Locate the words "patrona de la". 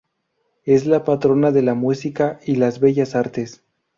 1.03-1.75